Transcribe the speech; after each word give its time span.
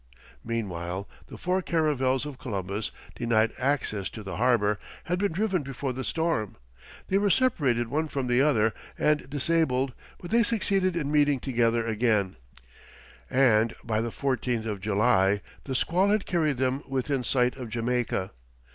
Meanwhile, 0.43 1.07
the 1.27 1.37
four 1.37 1.61
caravels 1.61 2.25
of 2.25 2.39
Columbus, 2.39 2.89
denied 3.15 3.53
access 3.59 4.09
to 4.09 4.23
the 4.23 4.37
harbour, 4.37 4.79
had 5.03 5.19
been 5.19 5.31
driven 5.31 5.61
before 5.61 5.93
the 5.93 6.03
storm. 6.03 6.55
They 7.09 7.19
were 7.19 7.29
separated 7.29 7.87
one 7.87 8.07
from 8.07 8.25
the 8.25 8.41
other, 8.41 8.73
and 8.97 9.29
disabled, 9.29 9.93
but 10.19 10.31
they 10.31 10.41
succeeded 10.41 10.95
in 10.95 11.11
meeting 11.11 11.39
together 11.39 11.85
again, 11.85 12.37
and 13.29 13.75
by 13.83 14.01
the 14.01 14.09
14th 14.09 14.65
of 14.65 14.81
July, 14.81 15.41
the 15.65 15.75
squall 15.75 16.07
had 16.07 16.25
carried 16.25 16.57
them 16.57 16.81
within 16.89 17.23
sight 17.23 17.55
of 17.55 17.69
Jamaica. 17.69 18.31